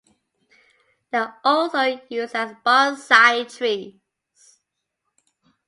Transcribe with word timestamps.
They 1.11 1.19
are 1.19 1.39
also 1.43 1.99
used 2.09 2.33
as 2.35 2.55
bonsai 2.65 3.43
trees. 3.55 3.99